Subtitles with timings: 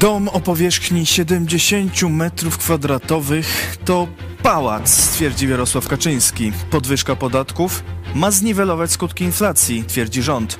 [0.00, 4.08] Dom o powierzchni 70 metrów kwadratowych to
[4.42, 6.52] pałac, stwierdził Jarosław Kaczyński.
[6.70, 7.84] Podwyżka podatków
[8.14, 10.58] ma zniwelować skutki inflacji, twierdzi rząd.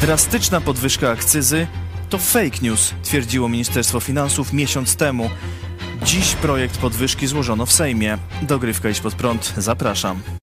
[0.00, 1.66] Drastyczna podwyżka akcyzy
[2.10, 5.30] to fake news, twierdziło Ministerstwo Finansów miesiąc temu.
[6.02, 8.18] Dziś projekt podwyżki złożono w Sejmie.
[8.42, 9.54] Dogrywka iść pod prąd.
[9.56, 10.41] Zapraszam.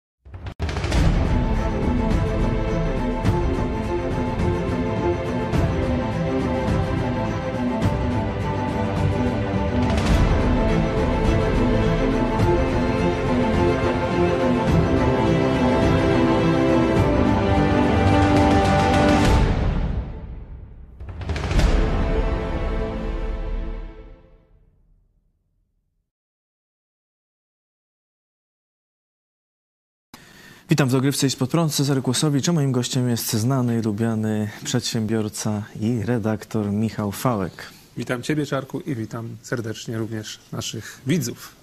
[30.70, 34.50] Witam w Dogrywce i spod prąd, Cezary Kłosowicz, a moim gościem jest znany i lubiany
[34.64, 37.70] przedsiębiorca i redaktor Michał Fałek.
[37.98, 41.56] Witam Ciebie, Czarku, i witam serdecznie również naszych widzów.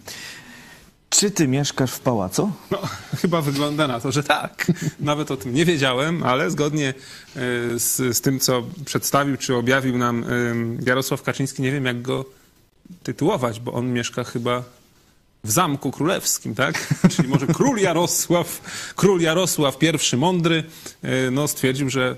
[1.10, 2.52] Czy ty mieszkasz w pałacu?
[2.70, 2.78] No,
[3.22, 4.72] chyba wygląda na to, że tak.
[5.00, 6.94] Nawet o tym nie wiedziałem, ale zgodnie e,
[7.78, 10.24] z, z tym, co przedstawił czy objawił nam
[10.86, 12.24] Jarosław Kaczyński, nie wiem jak go
[13.02, 14.62] tytułować, bo on mieszka chyba
[15.46, 16.94] w Zamku Królewskim, tak?
[17.16, 18.60] Czyli może król Jarosław,
[18.96, 19.78] król Jarosław
[20.12, 20.64] I mądry,
[21.02, 22.16] e, no stwierdził, że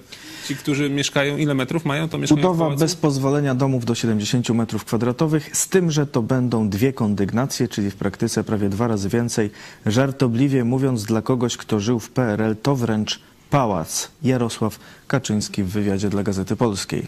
[0.48, 4.84] ci, którzy mieszkają ile metrów mają, to mieszkają Budowa bez pozwolenia domów do 70 metrów
[4.84, 9.50] kwadratowych, z tym, że to będą dwie kondygnacje, czyli w praktyce prawie dwa razy więcej.
[9.86, 14.10] Żartobliwie mówiąc, dla kogoś, kto żył w PRL, to wręcz pałac.
[14.22, 17.06] Jarosław Kaczyński w wywiadzie dla Gazety Polskiej.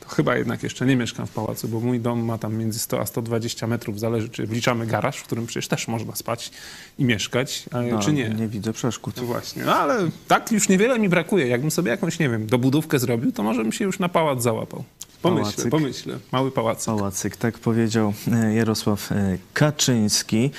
[0.00, 3.00] To chyba jednak jeszcze nie mieszkam w pałacu, bo mój dom ma tam między 100
[3.00, 6.50] a 120 metrów, zależy czy wliczamy garaż, w którym przecież też można spać
[6.98, 8.28] i mieszkać, No, czy nie.
[8.28, 9.16] Nie widzę przeszkód.
[9.16, 11.46] No właśnie, no ale tak już niewiele mi brakuje.
[11.46, 14.84] Jakbym sobie jakąś, nie wiem, dobudówkę zrobił, to może bym się już na pałac załapał.
[15.22, 15.70] Pomyślę, Pałacyk.
[15.70, 16.18] pomyślę.
[16.32, 16.86] Mały pałac.
[16.86, 20.50] Pałacyk, tak powiedział e, Jarosław e, Kaczyński.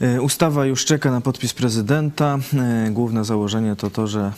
[0.00, 2.38] E, Ustawa już czeka na podpis prezydenta.
[2.90, 4.32] Główne założenie to to, że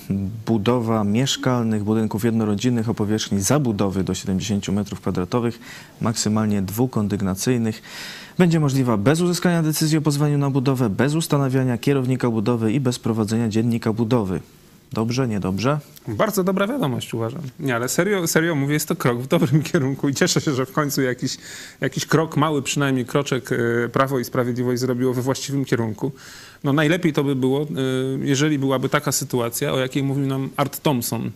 [0.47, 5.53] budowa mieszkalnych budynków jednorodzinnych o powierzchni zabudowy do 70 m2,
[6.01, 7.83] maksymalnie dwukondygnacyjnych,
[8.39, 12.99] będzie możliwa bez uzyskania decyzji o pozwoleniu na budowę, bez ustanawiania kierownika budowy i bez
[12.99, 14.41] prowadzenia dziennika budowy.
[14.93, 15.79] Dobrze, niedobrze?
[16.09, 17.43] Bardzo dobra wiadomość uważam.
[17.61, 20.67] Nie, ale serio, serio mówię, jest to krok w dobrym kierunku i cieszę się, że
[20.67, 21.37] w końcu jakiś,
[21.81, 26.13] jakiś krok, mały przynajmniej kroczek e, Prawo i Sprawiedliwość zrobiło we właściwym kierunku.
[26.65, 27.67] No najlepiej to by było, e,
[28.23, 31.31] jeżeli byłaby taka sytuacja, o jakiej mówił nam Art Thompson.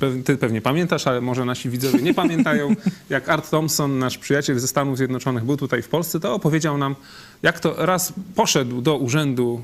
[0.00, 2.74] Pew- Ty pewnie pamiętasz, ale może nasi widzowie nie pamiętają.
[3.10, 6.96] Jak Art Thompson, nasz przyjaciel ze Stanów Zjednoczonych, był tutaj w Polsce, to opowiedział nam,
[7.42, 9.62] jak to raz poszedł do urzędu,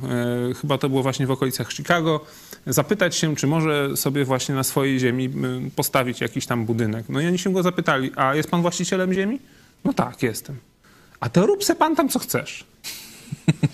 [0.51, 2.21] e, chyba to było właśnie w okolicach Chicago,
[2.67, 7.05] zapytać się, czy może sobie właśnie na swojej ziemi m, postawić jakiś tam budynek.
[7.09, 9.39] No i oni się go zapytali, a jest pan właścicielem ziemi?
[9.85, 10.57] No tak, jestem.
[11.21, 12.65] A to rób se pan tam, co chcesz.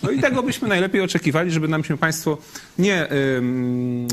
[0.03, 2.39] No i tego byśmy najlepiej oczekiwali, żeby nam się państwo
[2.79, 3.09] nie,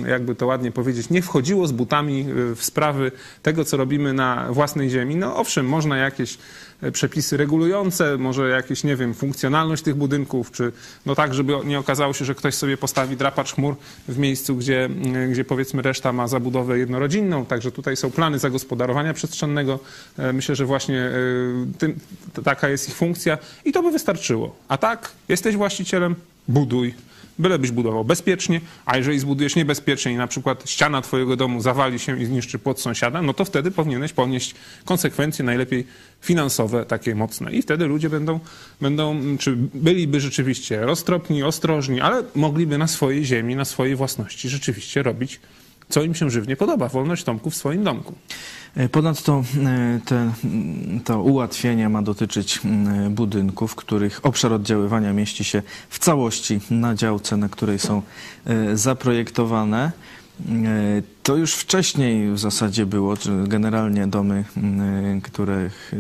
[0.08, 3.12] jakby to ładnie powiedzieć, nie wchodziło z butami y, w sprawy
[3.44, 5.16] tego, co robimy na własnej ziemi.
[5.16, 6.38] No owszem, można jakieś
[6.94, 10.72] przepisy regulujące, może jakieś, nie wiem, funkcjonalność tych budynków, czy
[11.06, 13.76] no tak, żeby nie okazało się, że ktoś sobie postawi drapacz chmur
[14.08, 17.46] w miejscu, gdzie, y, gdzie powiedzmy reszta ma zabudowę jednorodzinną.
[17.46, 19.80] Także tutaj są plany zagospodarowania przestrzennego.
[20.18, 21.12] E, Myślę, że właśnie e,
[21.78, 22.00] tym,
[22.44, 24.56] taka jest ich funkcja i to by wystarczyło.
[24.68, 26.16] A tak, jesteś właścicielem,
[26.50, 26.94] buduj.
[27.40, 32.22] Bylebyś budował bezpiecznie, a jeżeli zbudujesz niebezpiecznie i na przykład ściana twojego domu zawali się
[32.22, 34.56] i zniszczy płot sąsiada, no to wtedy powinieneś ponieść
[34.86, 35.88] konsekwencje najlepiej
[36.22, 37.52] finansowe, takie mocne.
[37.52, 38.40] I wtedy ludzie będą,
[38.82, 45.04] będą czy byliby rzeczywiście roztropni, ostrożni, ale mogliby na swojej ziemi, na swojej własności rzeczywiście
[45.04, 45.40] robić,
[45.90, 46.88] co im się żywnie podoba.
[46.88, 48.16] Wolność Tomku w swoim domku.
[48.76, 55.44] E, Ponadto e, te, mm, to ułatwienie ma dotyczyć mm, budynków, których obszar oddziaływania mieści
[55.44, 58.02] się w całości na działce, na której są
[58.46, 59.92] e, zaprojektowane.
[61.24, 65.94] To już wcześniej w zasadzie było, czy generalnie domy, mm, których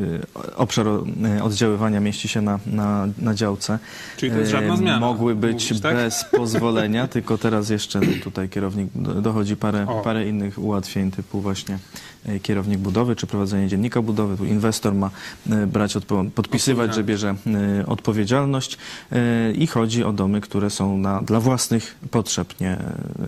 [0.48, 3.80] e, obszar e, oddziaływania mieści się na, na, na działce,
[4.18, 5.95] Czyli to jest e, żadna zmiana, mogły być mówisz, tak?
[5.95, 10.01] bez pozwolenia, tylko teraz jeszcze tutaj kierownik do- dochodzi parę, O.
[10.01, 11.80] parę innych ułatwień typu właśnie
[12.44, 14.38] kierownik budowy czy prowadzenie dziennika budowy.
[14.38, 15.10] Tu inwestor ma
[15.68, 15.94] brać,
[16.36, 17.36] podpisywać, że bierze
[17.88, 18.77] odpowiedzialność
[19.56, 22.77] i chodzi o domy, które są na, dla własnych potrzeb nie,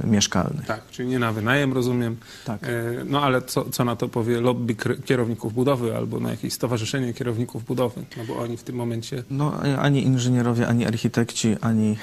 [0.04, 0.66] mieszkalnych.
[0.66, 1.91] Tak, czyli nie na wynajem, rozumiem.
[1.92, 2.18] Rozumiem.
[2.46, 2.64] Tak.
[2.64, 7.14] E, No ale co, co na to powie lobby kierowników budowy albo na jakieś stowarzyszenie
[7.14, 8.04] kierowników budowy?
[8.18, 9.24] No bo oni w tym momencie...
[9.30, 11.98] No, ani inżynierowie, ani architekci, ani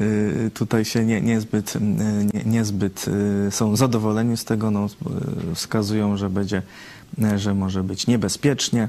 [0.00, 1.74] y, tutaj się nie, niezbyt,
[2.34, 3.06] nie, niezbyt
[3.50, 4.70] są zadowoleni z tego.
[4.70, 4.86] No,
[5.54, 6.62] wskazują, że będzie,
[7.36, 8.88] że może być niebezpiecznie,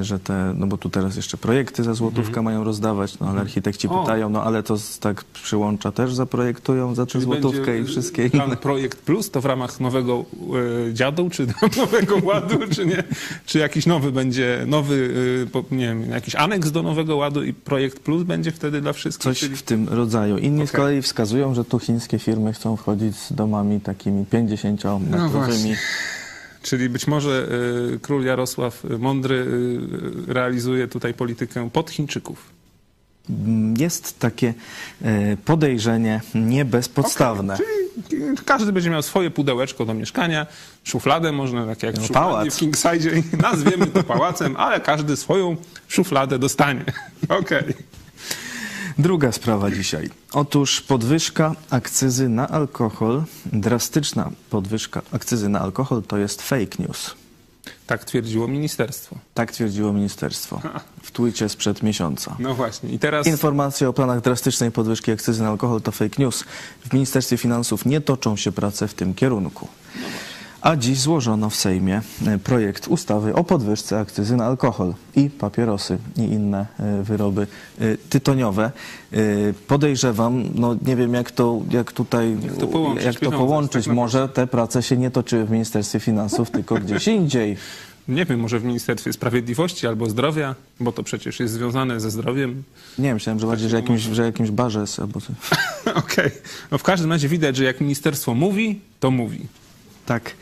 [0.00, 3.88] że te, no bo tu teraz jeszcze projekty za złotówkę mają rozdawać, no ale architekci
[3.88, 4.00] O.
[4.00, 8.56] pytają, no ale to tak przyłącza też zaprojektują za tę złotówkę i wszystkie plan inne.
[8.56, 10.24] Projekt Plus to w ramach nowego
[10.90, 11.46] e, dziadu, czy
[11.76, 13.04] nowego ładu, czy nie?
[13.46, 15.14] Czy jakiś nowy będzie, nowy,
[15.52, 19.24] po- nie wiem, jakiś aneks do nowego ładu i Projekt Plus będzie wtedy dla wszystkich?
[19.24, 20.38] Coś Czyli w tym rodzaju.
[20.38, 20.80] Inni z Okej.
[20.80, 25.68] kolei wskazują, że tu chińskie firmy chcą wchodzić z domami takimi 50-metrowymi.
[25.70, 25.76] No.
[26.62, 27.48] Czyli być może
[27.94, 29.34] y, król Jarosław y, Mądry
[30.28, 32.50] y, realizuje tutaj politykę pod Chińczyków.
[33.30, 34.54] Mm, Jest takie
[35.02, 37.56] e, podejrzenie nie bezpodstawne.
[37.56, 37.81] Czyli
[38.44, 40.46] każdy będzie miał swoje pudełeczko do mieszkania,
[40.84, 42.54] szufladę można, takie jak w No, pałac.
[42.54, 45.56] w Kingsidzie, i nazwiemy to pałacem, ale każdy swoją
[45.88, 46.84] szufladę dostanie.
[47.40, 47.74] Okej.
[48.98, 50.10] Druga sprawa dzisiaj.
[50.32, 57.14] Otóż podwyżka akcyzy na alkohol, drastyczna podwyżka akcyzy na alkohol to jest fake news.
[57.92, 59.16] Tak twierdziło ministerstwo.
[59.34, 60.60] Tak twierdziło ministerstwo
[61.02, 62.36] w twicie sprzed miesiąca.
[62.38, 62.90] No właśnie.
[62.90, 66.44] I teraz Informacje o planach drastycznej podwyżki akcyzy na alkohol to fake news.
[66.88, 69.68] W Ministerstwie Finansów nie toczą się prace w tym kierunku.
[70.62, 75.98] A dziś złożono w Sejmie e, projekt ustawy o podwyżce akcyzy na alkohol i papierosy
[76.16, 77.46] i inne e, wyroby
[77.80, 78.72] e, tytoniowe.
[79.66, 83.84] Podejrzewam, no nie wiem jak to, jak tutaj, to połączyć jak to połączyć.
[83.84, 83.94] tak.
[83.94, 87.56] Może te prace się nie toczyły w Ministerstwie Finansów, tylko gdzieś indziej.
[88.08, 92.62] nie wiem, może w Ministerstwie Sprawiedliwości albo Zdrowia, bo to przecież jest związane ze zdrowiem.
[92.98, 95.36] Nie myślałem, że bardziej, że jakimś, że jakimś barze jest, albo coś.
[96.04, 96.30] Okej.
[96.70, 99.46] No w każdym razie widać, że jak ministerstwo mówi, to mówi.
[100.06, 100.34] Tak,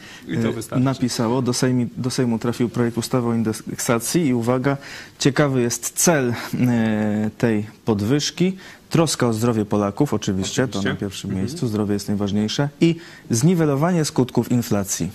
[0.71, 1.43] to e, napisało.
[1.43, 4.77] Do, Sejmi, do Sejmu trafił projekt ustawy o indeksacji i uwaga,
[5.19, 8.57] ciekawy jest cel e, tej podwyżki.
[8.91, 10.89] Troska o zdrowie Polaków, oczywiście, to Oczywiście.
[10.89, 12.69] na pierwszym miejscu, zdrowie jest najważniejsze.
[12.81, 12.97] I
[13.31, 15.11] zniwelowanie skutków inflacji.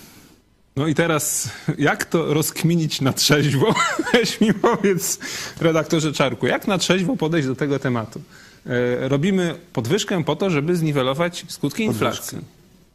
[0.75, 3.75] No i teraz, jak to rozkminić na trzeźwo?
[4.13, 5.19] Weź mi powiedz,
[5.61, 8.21] redaktorze Czarku, jak na trzeźwo podejść do tego tematu?
[8.65, 12.37] E, robimy podwyżkę po to, żeby zniwelować skutki inflacji.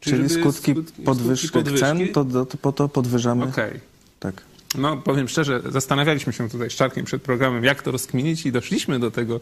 [0.01, 3.45] Czyli, żeby skutki skut- podwyżek skutki cen, to, to, to po to podwyżamy.
[3.45, 3.79] Okej.
[4.19, 4.41] Tak.
[4.77, 8.99] No, powiem szczerze, zastanawialiśmy się tutaj z Czarkiem przed programem, jak to rozkminić i doszliśmy
[8.99, 9.39] do tego,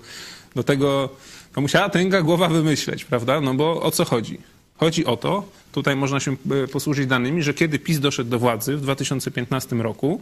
[0.55, 1.09] do tego,
[1.53, 3.41] to musiała tęga głowa wymyśleć, prawda?
[3.41, 4.37] No bo o co chodzi?
[4.77, 8.77] Chodzi o to, tutaj można się e, posłużyć danymi, że kiedy PiS doszedł do władzy
[8.77, 10.21] w 2015 roku,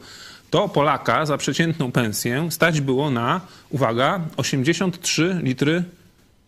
[0.50, 5.84] to Polaka za przeciętną pensję stać było na, uwaga, 83 litry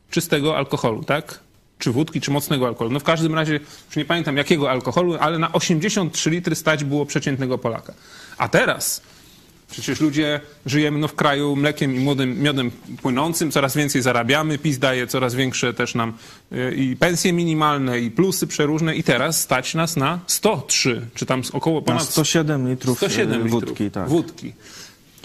[0.10, 1.40] czystego alkoholu, tak?
[1.80, 2.94] Czy wódki, czy mocnego alkoholu.
[2.94, 3.54] No w każdym razie,
[3.88, 7.94] już nie pamiętam jakiego alkoholu, ale na 83 litry stać było przeciętnego Polaka.
[8.38, 9.02] A teraz
[9.72, 12.72] przecież ludzie żyjemy no, w kraju mlekiem i młodym miodem
[13.02, 16.14] płynącym, coraz więcej zarabiamy, PiS daje coraz większe też nam
[16.52, 21.42] y, i pensje minimalne, i plusy przeróżne i teraz stać nas na 103, czy tam
[21.54, 24.10] około Na ponad 107 litrów 107 e, litrów wódki, tak.
[24.10, 24.54] wódki.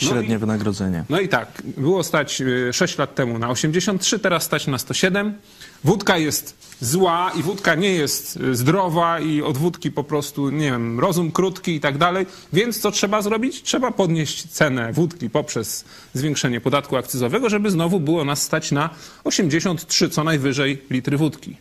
[0.02, 1.04] No Średnie i- wynagrodzenie.
[1.08, 5.34] no i tak, było stać y, 6 lat temu na 83, teraz stać na 107.
[5.84, 10.70] Wódka jest zła i wódka nie jest y, zdrowa i od wódki po prostu, nie
[10.70, 12.26] wiem, rozum krótki i tak dalej.
[12.52, 13.62] Więc co trzeba zrobić?
[13.62, 18.90] Trzeba podnieść cenę wódki poprzez zwiększenie podatku akcyzowego, żeby znowu było nas stać na
[19.24, 21.56] 83 co najwyżej litry wódki.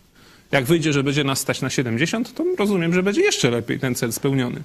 [0.51, 3.95] Jak wyjdzie, że będzie nas stać na 70, to rozumiem, że będzie jeszcze lepiej ten
[3.95, 4.61] cel spełniony.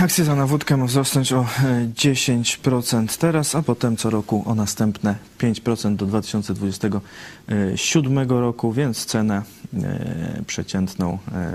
[0.00, 1.46] Akcyza na wódkę ma wzrosnąć o e,
[1.94, 9.42] 10% teraz, a potem co roku o następne 5% do 2027 roku, więc cenę
[9.74, 11.52] e, przeciętną e,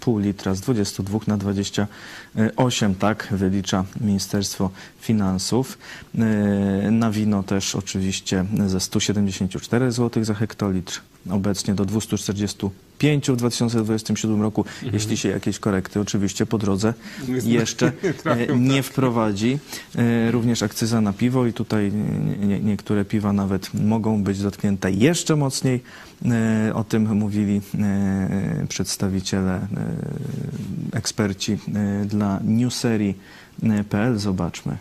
[0.00, 4.70] pół litra z 22 na 28, tak wylicza Ministerstwo
[5.00, 5.78] Finansów.
[6.18, 14.42] E, Na wino też oczywiście ze 174 zł za hektolitr, obecnie do 245 w 2027
[14.42, 16.94] roku, jeśli się jakieś korekty oczywiście po drodze
[17.44, 17.92] jeszcze
[18.26, 19.58] Nie e, nie wprowadzi.
[19.96, 24.90] E, Również akcyza na piwo i tutaj nie- nie- niektóre piwa nawet mogą być dotknięte
[24.92, 25.80] jeszcze mocniej.
[26.24, 27.60] E, O tym mówili
[28.68, 29.66] przedstawiciele,
[30.92, 31.58] eksperci
[32.06, 34.18] dla newserii.pl.
[34.18, 34.76] Zobaczmy.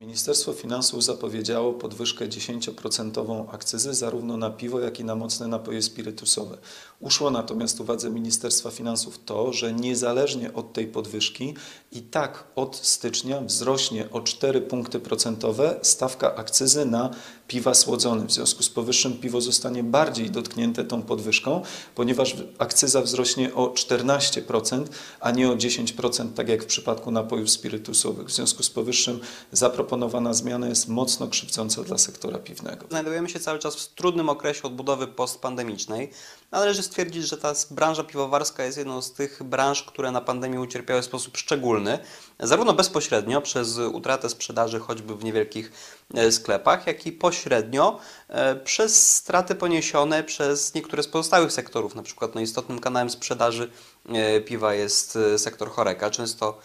[0.00, 6.58] Ministerstwo Finansów zapowiedziało podwyżkę 10% akcyzy zarówno na piwo, jak i na mocne napoje spirytusowe.
[7.00, 11.54] Uszło natomiast uwadze Ministerstwa Finansów to, że niezależnie od tej podwyżki
[11.92, 17.10] i tak od stycznia wzrośnie o 4 punkty procentowe stawka akcyzy na
[17.48, 18.26] piwa słodzonym.
[18.26, 21.62] W związku z powyższym piwo zostanie bardziej dotknięte tą podwyżką,
[21.94, 24.84] ponieważ akcyza wzrośnie o 14%,
[25.20, 28.26] a nie o 10%, tak jak w przypadku napojów spirytusowych.
[28.26, 29.20] W związku z powyższym
[29.52, 32.86] zaproponowana zmiana jest mocno krzywdząca dla sektora piwnego.
[32.90, 36.10] Znajdujemy się cały czas w trudnym okresie odbudowy postpandemicznej.
[36.52, 41.02] Należy stwierdzić, że ta branża piwowarska jest jedną z tych branż, które na pandemii ucierpiały
[41.02, 41.98] w sposób szczególny,
[42.40, 45.72] zarówno bezpośrednio przez utratę sprzedaży choćby w niewielkich
[46.14, 47.98] e, sklepach, jak i pośrednio
[48.28, 51.94] e, przez straty poniesione przez niektóre z pozostałych sektorów.
[51.94, 53.70] Na przykład no, istotnym kanałem sprzedaży
[54.08, 56.10] e, piwa jest sektor choreka.
[56.10, 56.58] Często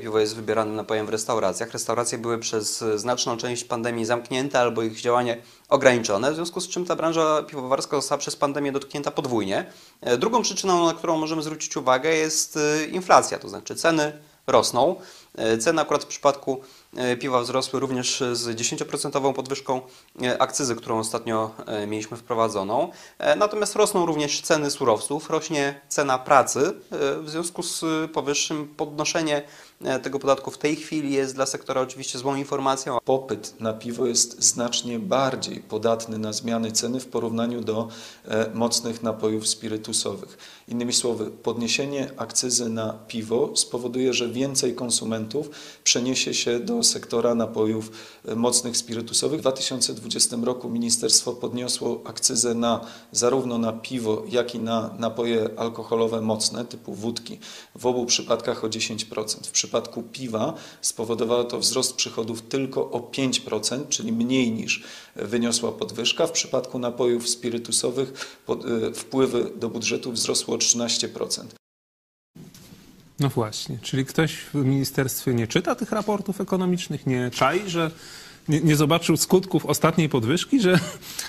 [0.00, 1.70] piwo jest wybieranym napojem w restauracjach.
[1.72, 6.84] Restauracje były przez znaczną część pandemii zamknięte albo ich działanie ograniczone, w związku z czym
[6.84, 9.72] ta branża piwowarska została przez pandemię dotknięta podwójnie.
[10.18, 12.58] Drugą przyczyną, na którą możemy zwrócić uwagę jest
[12.90, 14.12] inflacja, to znaczy ceny
[14.50, 14.96] rosną.
[15.34, 16.60] E, ceny akurat w przypadku
[16.96, 19.80] e, piwa wzrosły również z 10% podwyżką
[20.22, 21.50] e, akcyzy, którą ostatnio
[21.86, 22.90] mieliśmy wprowadzoną.
[23.36, 26.72] Natomiast rosną również ceny surowców, rośnie cena pracy.
[27.22, 29.42] W związku z powyższym podnoszenie
[30.02, 32.98] tego podatku w tej chwili jest dla sektora oczywiście złą informacją.
[33.04, 37.88] Popyt na piwo jest znacznie bardziej podatny na zmiany ceny w porównaniu do
[38.54, 40.38] mocnych napojów spirytusowych.
[40.68, 45.50] Innymi słowy, podniesienie akcyzy na piwo spowoduje, że więcej konsumentów
[45.84, 47.90] przeniesie się do sektora napojów
[48.24, 49.38] e, mocnych spirytusowych.
[49.38, 52.80] W 2020 roku ministerstwo podniosło akcyzę na
[53.12, 57.38] zarówno na piwo, jak i na napoje alkoholowe mocne typu wódki.
[57.74, 59.46] W obu przypadkach o 10%.
[59.46, 64.82] W przypadku piwa spowodowało to wzrost przychodów tylko o 5%, czyli mniej niż
[65.16, 66.26] wyniosła podwyżka.
[66.26, 71.44] W przypadku napojów spirytusowych e, wpływy do budżetu wzrosły o 13%.
[73.20, 77.90] No właśnie, czyli ktoś w ministerstwie nie czyta tych raportów ekonomicznych, nie czai, że
[78.50, 80.78] nie, nie, zobaczył skutków ostatniej podwyżki, że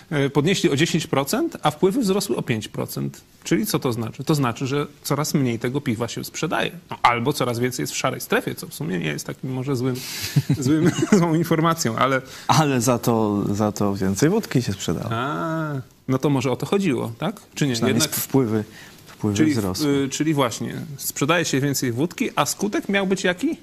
[0.09, 3.09] e, podnieśli o 10%, a wpływy wzrosły o 5%.
[3.43, 4.23] Czyli co to znaczy?
[4.23, 6.71] To znaczy, że coraz mniej tego piwa się sprzedaje.
[6.89, 9.75] No, albo coraz więcej jest w szarej strefie, co w sumie nie jest takim może
[9.75, 9.95] złym,
[10.59, 12.21] złym, złą informacją, ale...
[12.47, 15.11] Ale za to, za to więcej wódki się sprzedało.
[15.11, 17.41] A, no to może o to chodziło, tak?
[17.55, 17.73] Czy nie?
[17.73, 18.63] Jednak wpływy
[19.21, 19.87] wpływy czyli, wzrosły.
[19.87, 23.57] Y, czyli właśnie, sprzedaje się więcej wódki, a skutek miał być jaki?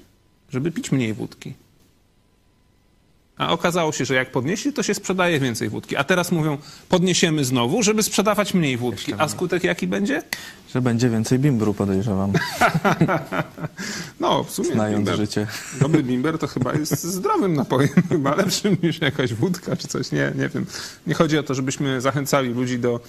[0.49, 1.53] Żeby pić mniej wódki.
[3.39, 5.95] A okazało się, że jak podnieśli, to się sprzedaje więcej wódki.
[5.95, 6.57] A teraz mówią,
[6.89, 9.13] podniesiemy znowu, żeby sprzedawać mniej wódki.
[9.17, 10.23] A skutek jaki będzie?
[10.73, 12.33] Że będzie więcej bimbru, podejrzewam.
[14.19, 14.71] no, w sumie.
[14.71, 15.47] Znając bimber, życie.
[15.81, 20.11] Dobry bimber to chyba jest zdrowym napojem, chyba lepszym niż jakaś wódka czy coś.
[20.11, 20.65] Nie, nie wiem.
[21.07, 22.99] Nie chodzi o to, żebyśmy zachęcali ludzi do,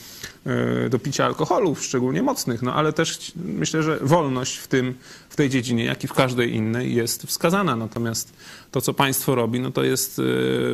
[0.47, 4.95] e, do picia alkoholów, szczególnie mocnych, no ale też myślę, że wolność w tym,
[5.29, 7.77] w tej dziedzinie, jak i w każdej innej jest wskazana.
[7.77, 8.33] Natomiast
[8.71, 10.20] to, co państwo robi, no to jest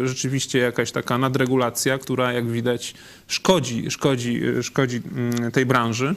[0.02, 2.94] e, rzeczywiście jakaś taka nadregulacja, która jak widać
[3.26, 6.14] szkodzi, szkodzi, e, szkodzi mm, tej branży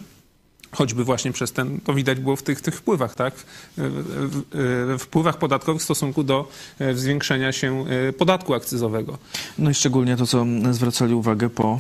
[0.72, 3.34] choćby właśnie przez ten, to widać było w tych, tych wpływach, tak?
[3.78, 6.48] W wpływach podatkowych w stosunku do
[6.94, 7.86] zwiększenia się
[8.18, 9.18] podatku akcyzowego.
[9.58, 11.80] No i szczególnie to, co zwracali uwagę po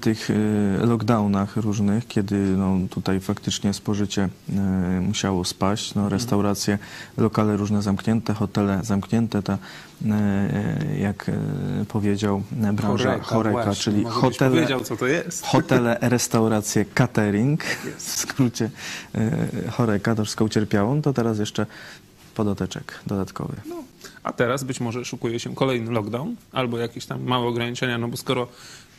[0.00, 0.28] tych
[0.80, 4.28] lockdownach różnych, kiedy no, tutaj faktycznie spożycie
[5.00, 6.78] musiało spaść, no, restauracje,
[7.16, 9.58] lokale różne zamknięte, hotele zamknięte, ta
[10.98, 11.32] jak e,
[11.88, 15.46] powiedział branża Choreka, choreka, czyli hotele, powiedział, co to jest.
[15.46, 17.64] hotele, restauracje, catering,
[17.96, 18.70] w skrócie
[19.14, 21.66] e, choreka, to wszystko ucierpiało, no to teraz jeszcze
[22.34, 23.56] podoteczek dodatkowy.
[23.66, 23.76] No,
[24.22, 28.16] a teraz być może szukuje się kolejny lockdown albo jakieś tam małe ograniczenia, no bo
[28.16, 28.48] skoro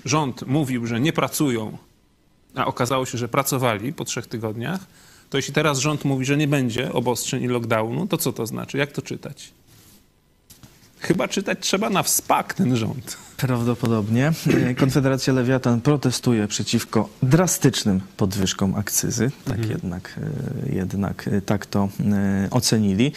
[0.06, 1.78] rząd mówił, że nie pracują,
[2.56, 4.80] a okazało się, że pracowali po trzech tygodniach,
[5.30, 8.78] to jeśli teraz rząd mówi, że nie będzie obostrzeń i lockdownu, to co to znaczy?
[8.78, 9.54] Jak to czytać?
[11.08, 13.18] Chyba czytać trzeba na wspak ten rząd.
[13.38, 14.32] Prawdopodobnie.
[14.78, 19.32] Konfederacja Lewiatan protestuje przeciwko drastycznym podwyżkom akcyzy.
[19.46, 19.72] Tak mhm.
[19.72, 20.20] jednak,
[20.70, 23.12] e, jednak e, tak to e, ocenili.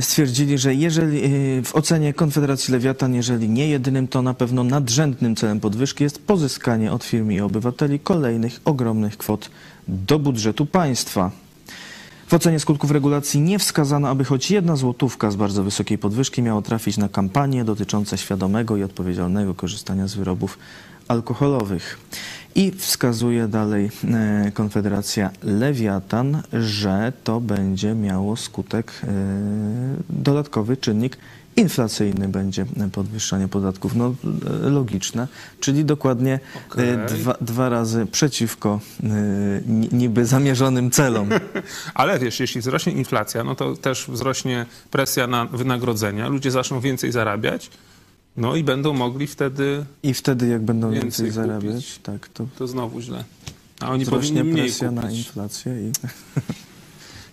[0.00, 1.22] Stwierdzili, że jeżeli
[1.64, 6.92] w ocenie Konfederacji Lewiatan, jeżeli nie jedynym, to na pewno nadrzędnym celem podwyżki jest pozyskanie
[6.92, 9.50] od firm i obywateli kolejnych ogromnych kwot
[9.88, 11.30] do budżetu państwa.
[12.32, 16.62] W ocenie skutków regulacji nie wskazano, aby choć jedna złotówka z bardzo wysokiej podwyżki miała
[16.62, 20.58] trafić na kampanie dotyczące świadomego i odpowiedzialnego korzystania z wyrobów
[21.08, 21.98] alkoholowych.
[22.54, 29.06] I wskazuje dalej e, Konfederacja Lewiatan, że to będzie miało skutek e,
[30.10, 31.16] dodatkowy czynnik
[31.56, 33.96] inflacyjny będzie podwyższanie podatków.
[33.96, 34.14] No
[34.62, 35.28] logiczne,
[35.60, 37.06] czyli dokładnie okay.
[37.06, 38.80] dwa, dwa razy przeciwko
[39.92, 41.28] niby zamierzonym celom.
[41.94, 47.12] Ale wiesz, jeśli wzrośnie inflacja, no to też wzrośnie presja na wynagrodzenia, ludzie zaczną więcej
[47.12, 47.70] zarabiać,
[48.36, 51.34] No i będą mogli wtedy, I wtedy, jak będą Więcej więcej, kupić.
[51.34, 53.24] zarabiać, tak, to to znowu źle.
[53.80, 55.18] A oni wzrośnie powinni mniej presja na kupić.
[55.18, 55.92] inflację i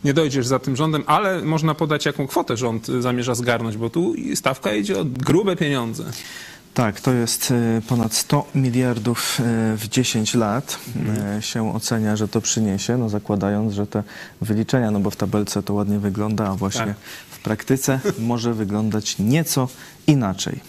[0.03, 3.89] Nie dojdziesz za tym rządem, ale można podać, jaką kwotę rząd y, zamierza zgarnąć, bo
[3.89, 6.03] tu stawka idzie o grube pieniądze.
[6.73, 10.79] Tak, to jest e, ponad 100 miliardów e, w 10 lat
[11.37, 14.03] e, się ocenia, że to przyniesie, no zakładając, że te
[14.41, 16.95] wyliczenia, no bo w tabelce to ładnie wygląda, a właśnie Tak.
[17.29, 19.67] w praktyce może wyglądać nieco
[20.07, 20.59] inaczej.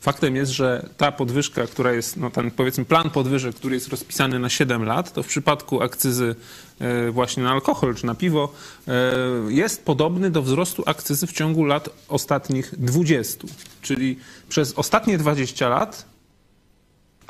[0.00, 4.38] Faktem jest, że ta podwyżka, która jest, no ten powiedzmy plan podwyżek, który jest rozpisany
[4.38, 6.34] na 7 lat, to w przypadku akcyzy
[6.78, 8.52] e, właśnie na alkohol czy na piwo
[8.88, 8.92] e,
[9.48, 13.46] jest podobny do wzrostu akcyzy w ciągu lat ostatnich 20.
[13.82, 16.09] Czyli przez ostatnie 20 lat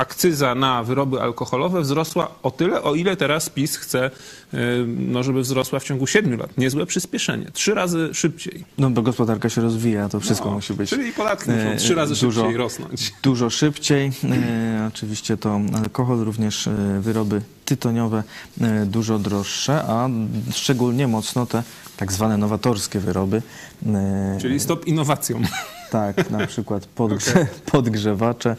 [0.00, 5.40] akcyza na wyroby alkoholowe wzrosła o tyle, o ile teraz PiS chce, e, no, żeby
[5.40, 6.58] wzrosła w ciągu 7 lat.
[6.58, 7.46] Niezłe przyspieszenie.
[7.52, 8.64] Trzy razy szybciej.
[8.78, 11.94] No bo gospodarka się rozwija, to wszystko No, musi być Czyli podatki e, muszą trzy
[11.94, 13.12] razy dużo- szybciej rosnąć.
[13.22, 14.12] dużo szybciej.
[14.24, 18.22] E, oczywiście to alkohol, również e, wyroby tytoniowe
[18.60, 20.08] e, dużo droższe, a
[20.52, 21.62] szczególnie mocno te
[21.96, 23.42] tak zwane nowatorskie wyroby.
[23.86, 25.42] e, Czyli stop innowacjom.
[25.90, 28.56] Tak, na przykład podgrze, podgrzewacze e,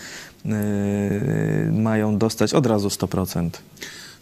[1.72, 3.50] mają dostać od razu 100%.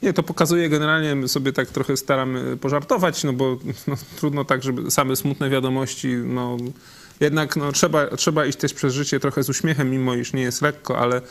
[0.04, 3.58] Nie, to pokazuje generalnie, sobie tak trochę staramy pożartować, no bo
[3.88, 6.58] no, trudno tak, żeby same smutne wiadomości, no
[7.20, 10.62] jednak no, trzeba, trzeba iść też przez życie trochę z uśmiechem, mimo iż nie jest
[10.62, 11.22] lekko, ale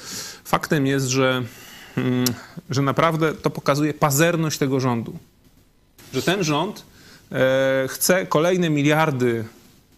[0.45, 1.43] faktem jest, że,
[1.97, 2.25] mm,
[2.71, 5.19] że naprawdę to pokazuje pazerność tego rządu.
[6.15, 6.85] Że ten rząd
[7.33, 9.45] e, chce kolejne miliardy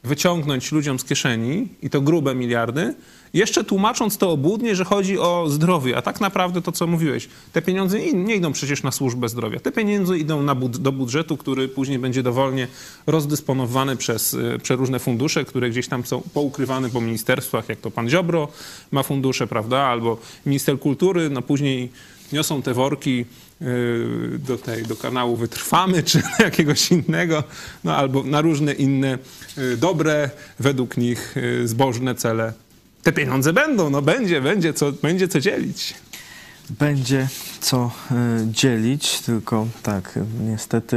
[0.04, 2.94] wyciągnąć ludziom z kieszeni i to grube miliardy,
[3.32, 7.62] jeszcze tłumacząc to obłudnie, że chodzi o zdrowie, a tak naprawdę to, co mówiłeś, te
[7.62, 9.60] pieniądze nie, idą przecież na służbę zdrowia.
[9.60, 12.68] Te pieniądze idą na bud- do budżetu, który później będzie dowolnie
[13.06, 18.10] rozdysponowany przez e, przeróżne fundusze, które gdzieś tam są poukrywane po ministerstwach, jak to pan
[18.10, 18.48] Ziobro
[18.90, 21.90] ma fundusze, prawda, albo minister kultury, no później
[22.32, 23.24] niosą te worki
[23.62, 27.44] y, do, tej, do kanału Wytrwamy, czy jakiegoś innego,
[27.84, 29.18] no albo na różne inne
[29.58, 32.52] y, dobre, według nich y, zbożne cele.
[33.02, 35.94] Te pieniądze będą, no będzie, będzie co, będzie co dzielić.
[36.70, 37.28] Będzie
[37.60, 38.16] co e,
[38.46, 40.96] dzielić, tylko tak, niestety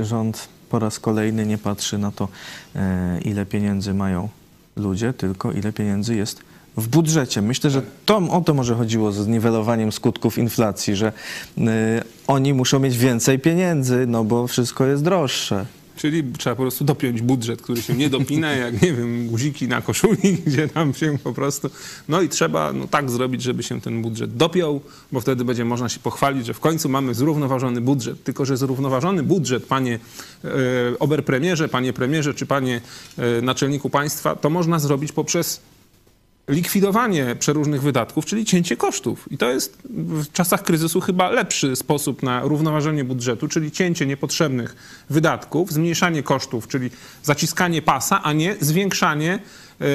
[0.00, 2.28] e, rząd po raz kolejny nie patrzy na to,
[2.76, 4.28] e, ile pieniędzy mają
[4.76, 6.42] ludzie, tylko ile pieniędzy jest
[6.76, 7.42] w budżecie.
[7.42, 11.12] Myślę, że to, o to może chodziło z niwelowaniem skutków inflacji, że
[11.58, 11.62] e,
[12.26, 15.66] oni muszą mieć więcej pieniędzy, no bo wszystko jest droższe.
[16.00, 19.82] Czyli trzeba po prostu dopiąć budżet, który się nie dopina, jak nie wiem, guziki na
[19.82, 21.70] koszuli, gdzie tam się po prostu.
[22.08, 24.80] No i trzeba no, tak zrobić, żeby się ten budżet dopiął,
[25.12, 28.24] bo wtedy będzie można się pochwalić, że w końcu mamy zrównoważony budżet.
[28.24, 29.98] Tylko, że zrównoważony budżet, panie
[30.44, 30.48] e,
[30.98, 32.80] oberpremierze, panie premierze, czy panie
[33.18, 35.60] e, naczelniku państwa, to można zrobić poprzez
[36.50, 39.32] likwidowanie przeróżnych wydatków, czyli cięcie kosztów.
[39.32, 44.76] I to jest w czasach kryzysu chyba lepszy sposób na równoważenie budżetu, czyli cięcie niepotrzebnych
[45.10, 46.90] wydatków, zmniejszanie kosztów, czyli
[47.22, 49.38] zaciskanie pasa, a nie zwiększanie,
[49.80, 49.86] e,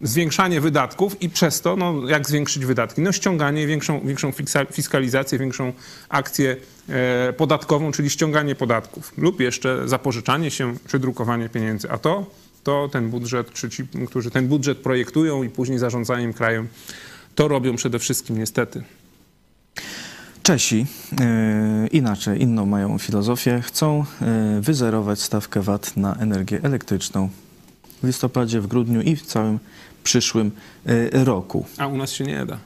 [0.00, 3.00] zwiększanie wydatków i przez to, no, jak zwiększyć wydatki?
[3.00, 4.32] No ściąganie, większą, większą
[4.72, 5.72] fiskalizację, większą
[6.08, 6.56] akcję
[6.88, 11.90] e, podatkową, czyli ściąganie podatków lub jeszcze zapożyczanie się czy drukowanie pieniędzy.
[11.90, 12.26] A to
[12.62, 16.68] to ten budżet, czy ci, którzy ten budżet projektują i później zarządzają krajem,
[17.34, 18.82] to robią przede wszystkim niestety.
[20.42, 20.86] Czesi
[21.20, 23.60] e, inaczej, inną mają filozofię.
[23.60, 27.28] Chcą e, wyzerować stawkę VAT na energię elektryczną
[28.02, 29.58] w listopadzie, w grudniu i w całym
[30.04, 30.50] przyszłym
[30.86, 31.66] e, roku.
[31.78, 32.58] A u nas się nie da.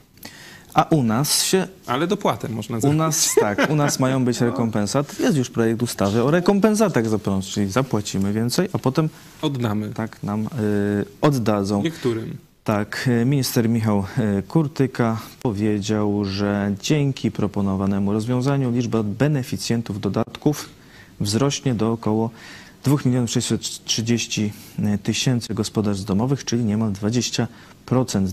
[0.76, 2.98] A u nas się, Ale dopłatę można u zrobić.
[2.98, 5.20] nas tak, u nas mają być rekompensat.
[5.20, 9.08] Jest już projekt ustawy o rekompensatach za prąd, czyli zapłacimy więcej, a potem
[9.42, 10.48] Oddamy tak nam e,
[11.20, 11.82] oddadzą.
[11.82, 12.36] niektórym.
[12.64, 20.68] Tak, minister Michał e, Kurtyka powiedział, że dzięki proponowanemu rozwiązaniu liczba beneficjentów dodatków
[21.20, 22.30] wzrośnie do około
[22.84, 24.52] 2 milionów 630
[25.02, 27.46] tysięcy gospodarstw domowych, czyli niemal 20%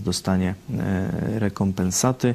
[0.00, 2.34] dostanie e, rekompensaty.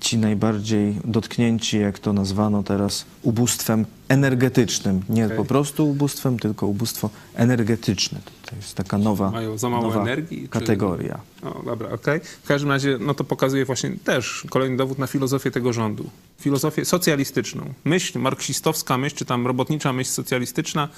[0.00, 5.02] Ci najbardziej dotknięci, jak to nazwano teraz, ubóstwem energetycznym.
[5.08, 5.36] Nie Okej.
[5.36, 8.18] po prostu ubóstwem, tylko ubóstwo energetyczne.
[8.46, 11.20] To jest taka nowa, Mają za mało nowa energii, czy- kategoria.
[11.42, 12.20] O, dobra, okej.
[12.42, 16.10] W każdym razie, no to pokazuje właśnie też kolejny dowód na filozofię tego rządu.
[16.40, 17.74] Filozofię socjalistyczną.
[17.84, 20.88] Myśl marksistowska myśl, czy tam robotnicza myśl socjalistyczna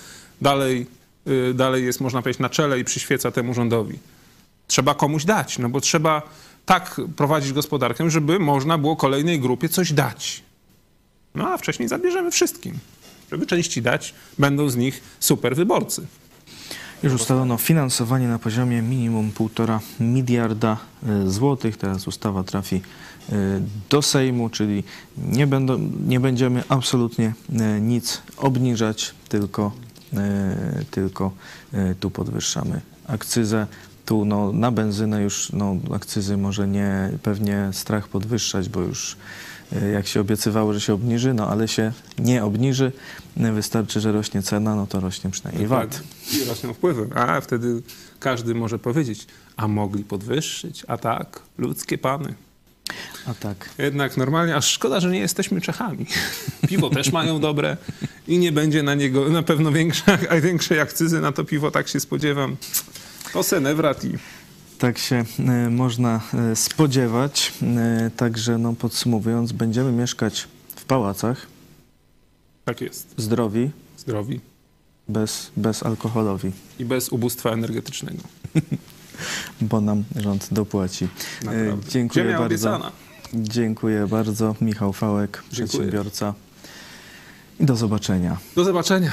[0.41, 0.87] dalej,
[1.51, 3.99] y, dalej jest, można powiedzieć, na czele i przyświeca temu rządowi.
[4.67, 6.23] Trzeba komuś dać, no bo trzeba
[6.67, 10.43] tak prowadzić gospodarkę, żeby można było kolejnej grupie coś dać.
[11.35, 12.79] No a wcześniej zabierzemy wszystkim.
[13.33, 16.07] Żeby części dać, będą z nich super wyborcy.
[17.03, 20.77] Już ustalono finansowanie na poziomie minimum 1,5 miliarda
[21.09, 21.77] e, złotych.
[21.77, 22.81] Teraz ustawa trafi e,
[23.91, 24.85] do Sejmu, czyli
[25.19, 29.73] nie, będą, nie będziemy absolutnie e, nic obniżać, tylko,
[30.91, 31.33] tylko
[32.01, 33.67] tu podwyższamy akcyzę.
[34.07, 39.17] Tu no, na benzynę już no, akcyzy może nie pewnie strach podwyższać, bo już
[39.73, 42.93] e, jak się obiecywało, że się obniży, no ale się nie obniży.
[43.37, 46.03] Wystarczy, że rośnie cena, no to rośnie przynajmniej VAT.
[46.33, 47.09] I rosną wpływy.
[47.15, 47.83] A wtedy
[48.21, 52.35] każdy może powiedzieć, a mogli podwyższyć, a tak, ludzkie pany.
[53.27, 53.69] A tak.
[53.79, 56.07] Jednak normalnie, aż szkoda, że nie jesteśmy Czechami.
[56.69, 57.77] Piwo też mają dobre
[58.29, 61.89] i nie będzie na niego na pewno większa, a większej akcyzy na to piwo, tak
[61.89, 62.57] się spodziewam.
[63.33, 64.13] To senewrat i
[64.79, 66.21] Tak się e, można
[66.53, 67.53] e, spodziewać.
[67.63, 71.47] E, Także no, podsumowując, będziemy mieszkać w pałacach,
[72.65, 73.15] tak jest.
[73.17, 74.41] zdrowi, Zdrowi
[75.09, 78.23] bez, bez alkoholowi, i bez ubóstwa energetycznego.
[79.61, 81.09] bo nam rząd dopłaci.
[81.45, 81.91] Naprawdę.
[81.91, 82.47] Dziękuję Ziemia bardzo.
[82.75, 82.93] obiecana.
[83.35, 84.55] Dziękuję bardzo.
[84.61, 85.69] Michał Fałek, Dziękuję.
[85.69, 86.35] przedsiębiorca.
[87.61, 88.37] I do zobaczenia.
[88.57, 89.13] Do zobaczenia.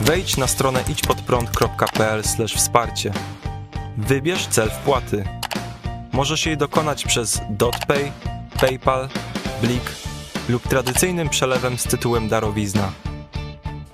[0.00, 2.22] Wejdź na stronę idźpodprąd.pl
[2.56, 3.12] wsparcie.
[3.96, 5.24] Wybierz cel wpłaty.
[6.12, 8.12] Możesz jej dokonać przez DotPay,
[8.60, 9.08] PayPal,
[9.62, 9.82] Blik
[10.48, 12.92] lub tradycyjnym przelewem z tytułem darowizna.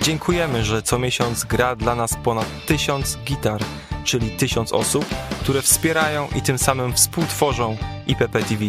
[0.01, 3.61] Dziękujemy, że co miesiąc gra dla nas ponad tysiąc gitar,
[4.05, 5.07] czyli tysiąc osób,
[5.41, 8.65] które wspierają i tym samym współtworzą IPP TV.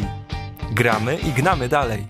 [0.72, 2.08] Gramy i gnamy dalej.